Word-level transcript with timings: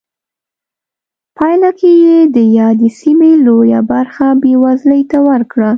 پایله 1.37 1.69
کې 1.79 1.91
یې 2.03 2.17
د 2.35 2.37
یادې 2.59 2.89
سیمې 2.99 3.31
لویه 3.45 3.79
برخه 3.91 4.27
بېوزلۍ 4.41 5.01
ته 5.11 5.17
ورکړه. 5.29 5.69